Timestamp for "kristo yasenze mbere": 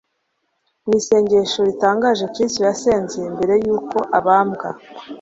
2.33-3.53